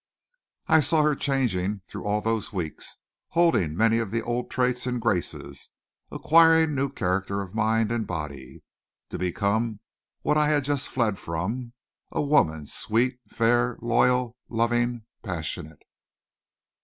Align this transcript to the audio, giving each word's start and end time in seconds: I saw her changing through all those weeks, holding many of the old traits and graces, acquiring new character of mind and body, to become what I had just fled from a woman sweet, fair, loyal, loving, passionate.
I 0.67 0.79
saw 0.79 1.03
her 1.03 1.13
changing 1.13 1.81
through 1.87 2.05
all 2.05 2.21
those 2.21 2.51
weeks, 2.51 2.95
holding 3.27 3.77
many 3.77 3.99
of 3.99 4.09
the 4.09 4.23
old 4.23 4.49
traits 4.49 4.87
and 4.87 4.99
graces, 4.99 5.69
acquiring 6.09 6.73
new 6.73 6.89
character 6.89 7.43
of 7.43 7.53
mind 7.53 7.91
and 7.91 8.07
body, 8.07 8.63
to 9.11 9.19
become 9.19 9.79
what 10.23 10.39
I 10.39 10.47
had 10.47 10.63
just 10.63 10.89
fled 10.89 11.19
from 11.19 11.73
a 12.11 12.19
woman 12.19 12.65
sweet, 12.65 13.19
fair, 13.29 13.77
loyal, 13.79 14.35
loving, 14.49 15.05
passionate. 15.21 15.83